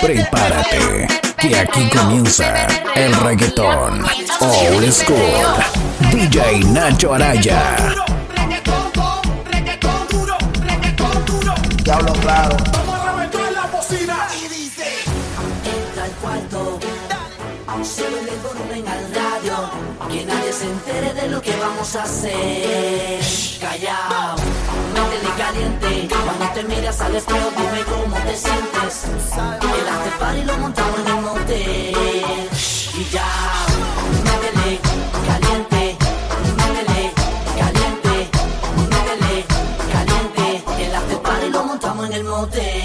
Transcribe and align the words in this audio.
Prepárate, 0.00 1.08
que 1.38 1.58
aquí 1.58 1.88
comienza 1.90 2.66
el 2.94 3.12
reggaetón 3.14 4.04
Old 4.40 4.92
School. 4.92 5.18
DJ 6.12 6.64
Nacho 6.66 7.14
Araya. 7.14 7.94
Diablo 11.82 12.12
claro. 12.14 12.56
Vamos 12.72 12.94
a 12.94 13.12
reventar 13.12 13.52
la 13.52 13.66
bocina. 13.66 14.28
Y 14.36 14.48
dice: 14.48 14.84
Entra 15.64 16.04
al 16.04 16.10
cuarto, 16.12 16.78
sube 17.84 18.20
el 18.20 18.40
volumen 18.40 18.88
al 18.88 19.17
que 20.10 20.24
nadie 20.24 20.52
se 20.52 20.64
entere 20.64 21.12
de 21.12 21.28
lo 21.28 21.42
que 21.42 21.54
vamos 21.56 21.94
a 21.96 22.02
hacer. 22.04 23.20
Callao, 23.60 24.36
métele 24.94 25.30
caliente. 25.36 26.08
Cuando 26.24 26.46
te 26.54 26.62
miras 26.64 27.00
al 27.02 27.14
espejo, 27.14 27.50
dime 27.56 27.84
cómo 27.84 28.16
te 28.16 28.36
sientes. 28.36 29.04
El 29.04 29.88
after 29.88 30.18
party 30.18 30.44
lo 30.44 30.58
montamos 30.58 31.00
en 31.00 31.12
un 31.12 31.24
motel. 31.24 32.48
Y 32.94 33.04
ya, 33.12 33.28
métele 34.24 34.80
caliente. 35.26 35.96
Métele 36.56 37.12
caliente. 37.58 38.30
Métele 38.90 39.44
caliente. 39.92 40.84
El 40.86 40.94
after 40.94 41.18
party 41.20 41.50
lo 41.50 41.64
montamos 41.64 42.06
en 42.06 42.12
el 42.14 42.24
motel. 42.24 42.77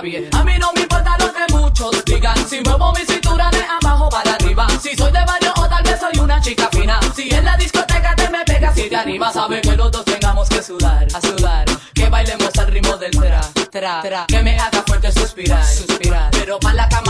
A 0.00 0.02
mí 0.02 0.52
no 0.58 0.72
me 0.72 0.80
importa 0.80 1.14
lo 1.18 1.30
que 1.30 1.52
muchos 1.52 2.02
digan. 2.06 2.34
Si 2.48 2.58
muevo 2.62 2.90
mi 2.94 3.04
cintura 3.04 3.50
de 3.50 3.62
abajo 3.62 4.08
para 4.08 4.32
arriba. 4.32 4.66
Si 4.80 4.96
soy 4.96 5.12
de 5.12 5.22
barrio 5.26 5.52
o 5.58 5.68
tal 5.68 5.82
vez 5.82 6.00
soy 6.00 6.18
una 6.18 6.40
chica 6.40 6.70
fina. 6.72 6.98
Si 7.14 7.28
en 7.28 7.44
la 7.44 7.54
discoteca 7.58 8.16
te 8.16 8.30
me 8.30 8.42
pegas 8.46 8.78
y 8.78 8.88
te 8.88 8.96
animas, 8.96 9.34
sabe 9.34 9.60
que 9.60 9.76
los 9.76 9.92
dos 9.92 10.06
tengamos 10.06 10.48
que 10.48 10.62
sudar, 10.62 11.06
a 11.12 11.20
sudar. 11.20 11.66
Que 11.92 12.08
bailemos 12.08 12.56
al 12.58 12.68
ritmo 12.68 12.96
del 12.96 13.10
tra, 13.10 13.42
tra, 13.70 14.00
tra. 14.00 14.24
Que 14.26 14.42
me 14.42 14.58
haga 14.58 14.82
fuerte 14.86 15.12
suspirar, 15.12 15.66
suspirar. 15.66 16.30
Pero 16.30 16.58
pa' 16.58 16.72
la 16.72 16.88
cama 16.88 17.09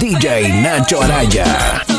DJ 0.00 0.48
Nacho 0.62 0.98
Araya. 1.02 1.89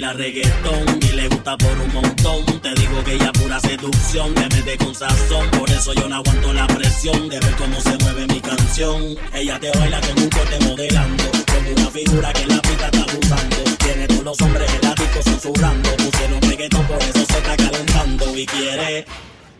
baila 0.00 0.12
reggaetón 0.14 0.98
y 1.02 1.12
le 1.14 1.28
gusta 1.28 1.56
por 1.58 1.78
un 1.78 1.92
montón. 1.92 2.44
Te 2.62 2.74
digo 2.74 3.04
que 3.04 3.14
ella 3.14 3.32
pura 3.32 3.60
seducción, 3.60 4.34
le 4.34 4.48
mete 4.48 4.78
con 4.78 4.94
sazón. 4.94 5.50
Por 5.50 5.70
eso 5.70 5.92
yo 5.92 6.08
no 6.08 6.16
aguanto 6.16 6.52
la 6.52 6.66
presión 6.66 7.28
de 7.28 7.38
ver 7.38 7.54
cómo 7.56 7.78
se 7.80 7.96
mueve 7.98 8.26
mi 8.26 8.40
canción. 8.40 9.16
Ella 9.34 9.58
te 9.60 9.70
baila 9.78 10.00
con 10.00 10.22
un 10.22 10.30
corte 10.30 10.58
modelando, 10.64 11.24
con 11.46 11.66
una 11.76 11.90
figura 11.90 12.32
que 12.32 12.46
la 12.46 12.62
pita 12.62 12.86
está 12.86 13.02
abusando. 13.02 13.56
Tiene 13.84 14.06
todos 14.06 14.24
los 14.24 14.40
hombres 14.40 14.70
en 14.74 14.88
la 14.88 14.94
disco 14.94 15.22
susurrando. 15.22 15.90
Pusieron 15.96 16.40
reggaetón, 16.42 16.86
por 16.86 17.02
eso 17.02 17.24
se 17.26 17.38
está 17.38 17.56
calentando 17.56 18.36
y 18.36 18.46
quiere. 18.46 19.04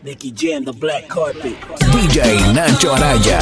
Nicky 0.03 0.33
Jam, 0.35 0.65
the 0.65 0.71
black 0.71 1.07
carpet. 1.07 1.55
DJ 1.93 2.53
Nacho 2.53 2.95
Araya. 2.95 3.39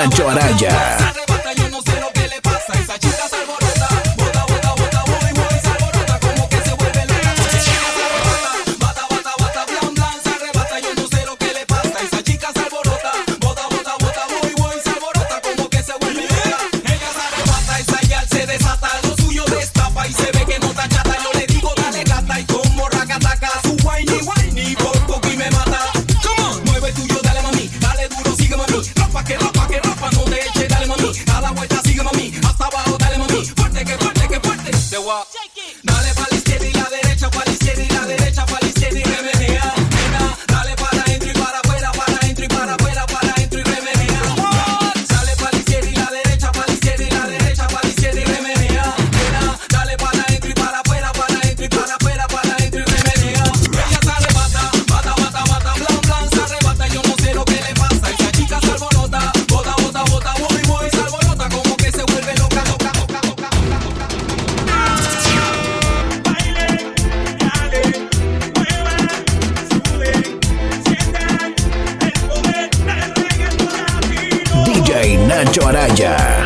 Nacho 0.00 0.28
Araya. 0.28 1.09
Chucho 75.52 75.66
Araya. 75.66 76.39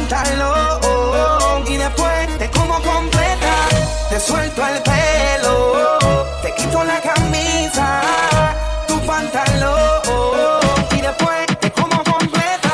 pantalón 0.00 1.64
y 1.66 1.76
después 1.76 2.38
te 2.38 2.50
como 2.50 2.74
completa. 2.80 3.54
Te 4.08 4.18
suelto 4.18 4.62
el 4.66 4.82
pelo, 4.82 5.98
te 6.42 6.54
quito 6.54 6.82
la 6.84 7.00
camisa, 7.00 8.00
tu 8.86 8.98
pantalón 9.00 10.60
y 10.96 11.00
después 11.00 11.46
te 11.60 11.70
como 11.72 12.02
completa. 12.02 12.70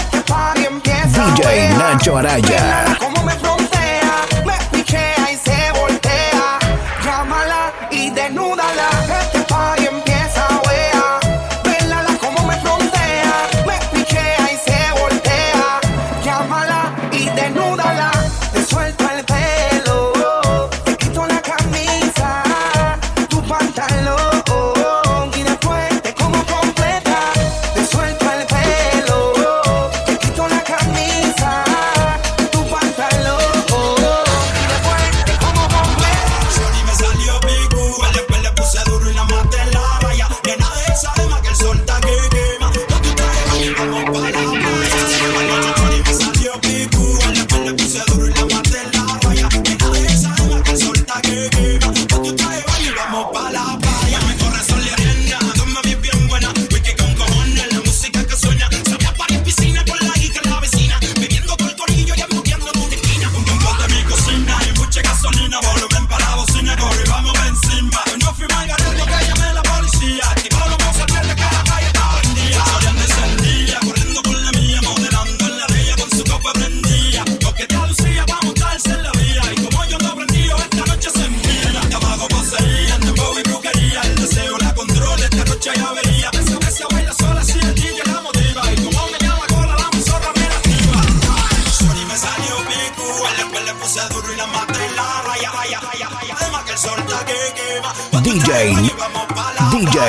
Este 0.00 0.20
party 0.22 0.66
empieza. 0.66 1.26
DJ 1.34 1.70
Nacho 1.76 2.18
Araya. 2.18 2.98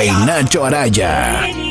y 0.02 0.10
Nacho 0.24 0.64
Araya. 0.64 1.69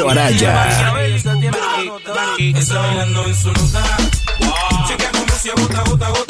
Lucho 0.00 0.10
Araya. 0.10 1.14
Está 2.38 2.78
bailando 2.80 3.26
en 3.26 3.34
su 3.34 3.52
nota. 3.52 3.82
Chequea 4.88 5.10
como 5.12 5.34
si 5.38 5.48
gota, 5.50 5.82
gota, 5.84 6.08
gota. 6.08 6.29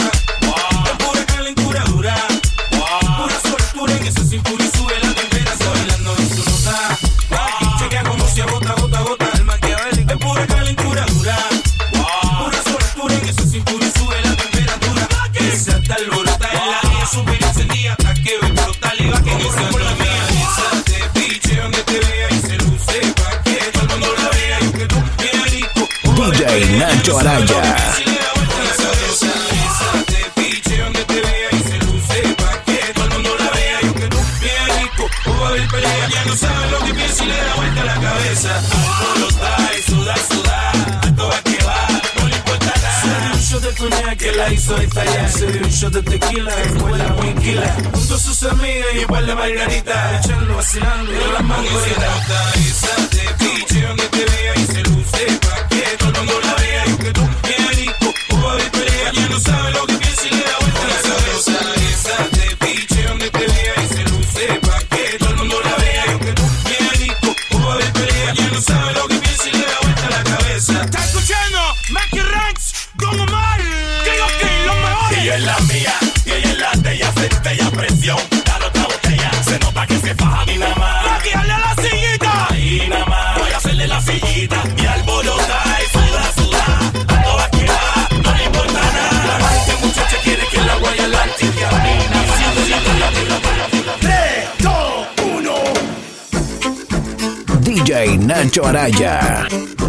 y 45.63 45.91
de 45.91 46.03
tequila. 46.03 46.63
escuela 46.63 47.05
la 47.05 47.15
huinquila. 47.15 47.77
Junto 47.93 48.15
a 48.15 48.19
sus 48.19 48.43
amigas 48.45 48.87
y 48.95 48.99
un 48.99 49.07
par 49.07 49.27
de 49.27 49.35
margaritas. 49.35 50.25
Echando, 50.25 50.57
vacilando 50.57 51.13
y 51.13 51.33
las 51.33 51.45
mangueritas. 51.45 52.57
Esa 52.57 53.09
te 53.09 53.45
piche 53.45 53.83
donde 53.83 54.09
te 54.09 54.25
vea 54.25 54.55
y 54.57 54.67
se 54.67 54.83
luce. 54.83 55.50
Nacho 98.31 98.63
Araya. 98.63 99.80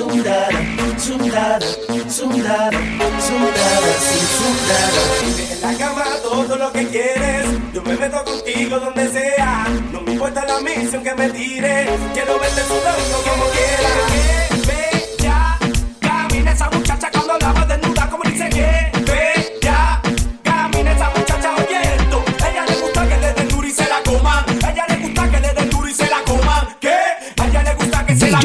sudada, 0.00 0.48
sudada, 0.98 1.60
sudada, 2.08 2.70
sudada, 3.20 3.92
sí. 4.00 4.20
Vive 5.26 5.52
en 5.52 5.60
la 5.60 5.74
cama 5.76 6.04
todo 6.22 6.56
lo 6.56 6.72
que 6.72 6.86
quieres. 6.86 7.46
Yo 7.74 7.82
me 7.82 7.96
meto 7.96 8.24
contigo 8.24 8.80
donde 8.80 9.08
sea. 9.08 9.66
No 9.92 10.00
me 10.00 10.12
importa 10.12 10.44
la 10.46 10.60
misión 10.60 11.02
que 11.02 11.14
me 11.14 11.28
tires. 11.30 11.88
Quiero 12.14 12.38
verte 12.38 12.62
sudando. 12.62 13.29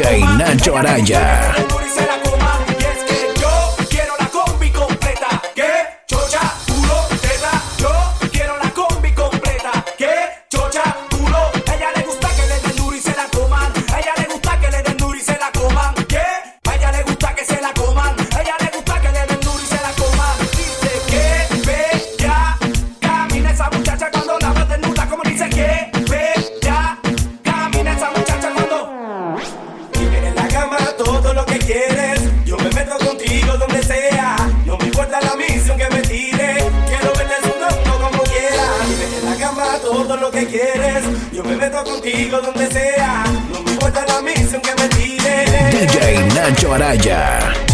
DJ 0.06 0.22
Nacho 0.38 0.76
Araya. 0.78 1.85
Yo 41.36 41.44
me 41.44 41.58
meto 41.58 41.84
contigo 41.84 42.40
donde 42.40 42.72
sea, 42.72 43.26
no 43.52 43.62
me 43.62 43.72
importa 43.72 44.06
la 44.08 44.22
misión 44.22 44.62
que 44.62 44.74
me 44.82 44.88
tire. 44.88 45.46
DJ 45.70 46.24
Nacho 46.34 46.74
Araya. 46.74 47.65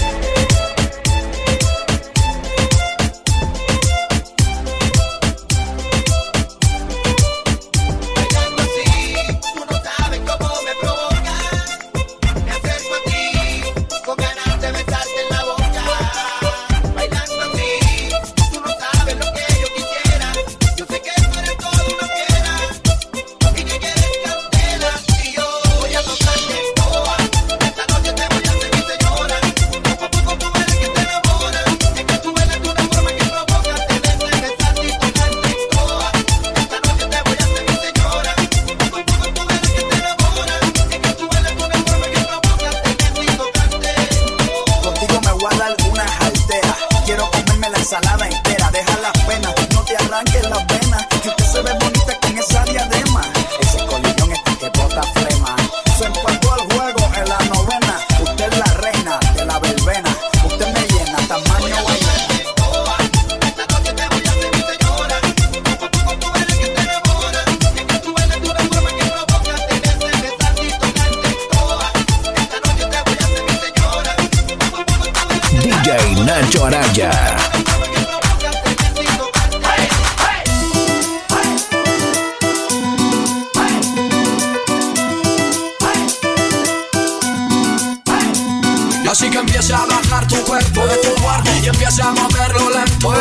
Empieza 89.41 89.75
a 89.75 89.85
bajar 89.85 90.27
tu 90.27 90.35
cuerpo 90.43 90.85
de 90.85 90.97
tu 90.97 91.21
cuerpo 91.21 91.49
y 91.61 91.67
empieza 91.67 92.09
a 92.09 92.11
moverlo 92.11 92.69
lento, 92.69 93.11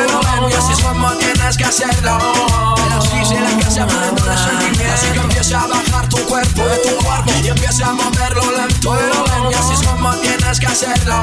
Y 0.48 0.52
así 0.54 0.72
es 0.72 0.80
como 0.80 1.10
tienes 1.16 1.56
que 1.56 1.64
hacerlo. 1.64 2.18
Así 2.96 3.24
se 3.26 3.40
la 3.40 3.50
que 3.58 3.70
se 3.70 3.84
mueve 3.84 4.32
el 4.32 4.38
sentimiento. 4.38 4.94
Así 4.94 5.06
que 5.12 5.18
empieza 5.18 5.60
a 5.60 5.66
bajar 5.66 6.08
tu 6.08 6.18
cuerpo 6.26 6.62
de 6.62 6.76
tu 6.78 7.04
cuerpo 7.04 7.32
y 7.42 7.48
empieza 7.48 7.88
a 7.88 7.92
moverlo 7.92 8.42
lento. 8.56 8.96
Y 9.50 9.54
así 9.54 9.72
es 9.74 9.82
como 9.86 10.10
tienes 10.16 10.60
que 10.60 10.66
hacerlo. 10.66 11.22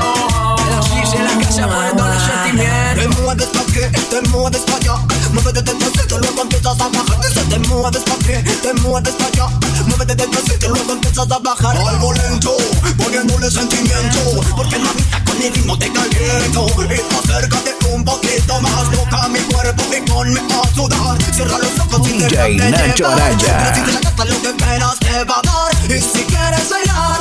Así 0.77 1.05
se 1.09 1.23
la 1.23 1.37
que 1.37 1.51
se 1.51 1.65
mueve 1.65 2.01
el 2.01 2.19
sentimiento. 2.19 3.01
Te 3.01 3.07
mueves 3.21 3.47
pa' 3.47 3.65
que, 3.71 3.81
te 3.89 4.21
mueves 4.29 4.61
pa' 4.61 4.75
allá 4.77 4.95
Muévete 5.31 5.61
despacito, 5.61 6.17
luego 6.17 6.41
empiezas 6.41 6.79
a 6.79 6.87
bajar 6.87 7.19
Dice, 7.21 7.41
te 7.43 7.59
mueves 7.59 8.03
pa' 8.03 8.17
que, 8.25 8.37
te 8.41 8.73
mueves 8.81 9.13
pa' 9.13 9.25
allá 9.25 9.47
Muévete 9.85 10.15
despacito, 10.15 10.69
luego 10.69 10.93
empiezas 10.93 11.31
a 11.31 11.39
bajar 11.39 11.77
Algo 11.77 12.13
lento, 12.13 12.57
poniéndole 12.97 13.51
sentimiento 13.51 14.19
Porque 14.55 14.79
mamita 14.79 15.26
mi 15.37 15.49
ritmo 15.49 15.77
te 15.77 15.91
caliento 15.91 16.67
Y 16.89 17.15
acércate 17.15 17.75
un 17.93 18.03
poquito 18.03 18.61
más 18.61 18.91
Toca 18.91 19.27
mi 19.29 19.39
cuerpo 19.39 19.83
y 19.95 20.01
ponme 20.09 20.39
a 20.39 20.73
sudar 20.73 21.17
Cierra 21.33 21.57
los 21.59 21.79
ojos 21.79 22.09
y 22.09 22.19
déjate 22.19 22.71
Nacho. 22.71 23.07
Araya. 23.07 23.75
Si 23.75 23.81
te 23.81 24.25
lo 24.25 24.41
que 24.41 24.55
quieras 24.55 24.99
te 24.99 25.23
va 25.23 25.35
a 25.35 25.41
dar 25.43 25.91
Y 25.91 26.01
si 26.01 26.23
quieres 26.23 26.69
bailar 26.69 27.19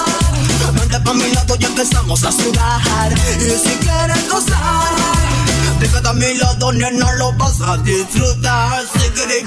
Vente 0.75 1.01
pa' 1.01 1.15
mi 1.15 1.31
lado 1.33 1.57
y 1.59 1.65
empezamos 1.65 2.25
a 2.25 2.33
sudar 2.33 3.13
Y 3.41 3.69
si 3.69 3.77
quieres 3.77 4.29
gozar 4.29 4.97
Déjate 5.81 6.09
a 6.09 6.13
mi 6.15 6.35
lado, 6.35 6.73
nena, 6.73 7.13
lo 7.15 7.33
vas 7.35 7.61
a 7.61 7.77
disfrutar 7.79 8.83
Sigue 8.95 9.47